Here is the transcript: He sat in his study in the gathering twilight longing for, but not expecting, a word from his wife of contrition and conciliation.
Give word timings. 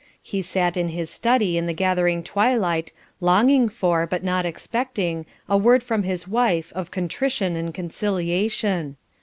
He 0.23 0.41
sat 0.41 0.77
in 0.77 0.87
his 0.89 1.11
study 1.11 1.59
in 1.59 1.67
the 1.67 1.75
gathering 1.75 2.23
twilight 2.23 2.91
longing 3.19 3.69
for, 3.69 4.07
but 4.07 4.23
not 4.23 4.47
expecting, 4.47 5.27
a 5.47 5.55
word 5.59 5.83
from 5.83 6.01
his 6.01 6.27
wife 6.27 6.73
of 6.73 6.89
contrition 6.89 7.55
and 7.55 7.71
conciliation. 7.71 8.95